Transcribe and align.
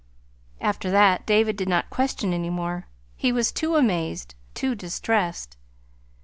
After 0.59 0.89
that 0.89 1.27
David 1.27 1.55
did 1.57 1.69
not 1.69 1.91
question 1.91 2.33
any 2.33 2.49
more. 2.49 2.87
He 3.15 3.31
was 3.31 3.51
too 3.51 3.75
amazed, 3.75 4.33
too 4.55 4.73
distressed. 4.73 5.57